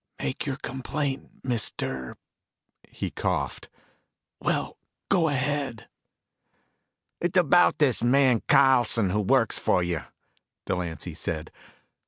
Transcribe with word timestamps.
"Make 0.17 0.47
your 0.47 0.55
complaint, 0.55 1.29
Mister" 1.43 2.17
He 2.89 3.11
coughed. 3.11 3.69
"Well, 4.39 4.79
go 5.09 5.27
ahead." 5.29 5.89
"It's 7.19 7.37
about 7.37 7.77
this 7.77 8.01
man 8.01 8.41
Carlson 8.47 9.11
who 9.11 9.19
works 9.19 9.59
for 9.59 9.83
you," 9.83 10.01
Delancy 10.65 11.13
said. 11.13 11.51